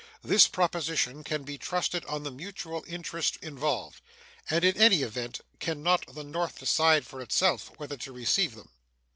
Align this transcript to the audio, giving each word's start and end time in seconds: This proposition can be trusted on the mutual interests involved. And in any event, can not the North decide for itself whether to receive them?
This 0.23 0.47
proposition 0.47 1.23
can 1.23 1.43
be 1.43 1.59
trusted 1.59 2.03
on 2.05 2.23
the 2.23 2.31
mutual 2.31 2.83
interests 2.87 3.37
involved. 3.39 4.01
And 4.49 4.63
in 4.65 4.75
any 4.75 5.03
event, 5.03 5.41
can 5.59 5.83
not 5.83 6.05
the 6.15 6.23
North 6.23 6.57
decide 6.57 7.05
for 7.05 7.21
itself 7.21 7.69
whether 7.77 7.97
to 7.97 8.11
receive 8.11 8.55
them? 8.55 8.69